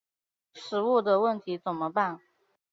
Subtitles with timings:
[0.55, 2.21] 食物的问题怎么办？